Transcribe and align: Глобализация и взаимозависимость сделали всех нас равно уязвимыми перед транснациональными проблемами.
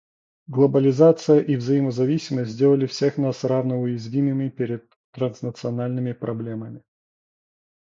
Глобализация 0.47 1.41
и 1.41 1.55
взаимозависимость 1.55 2.49
сделали 2.53 2.87
всех 2.87 3.19
нас 3.19 3.43
равно 3.43 3.79
уязвимыми 3.79 4.49
перед 4.49 4.91
транснациональными 5.11 6.13
проблемами. 6.13 6.81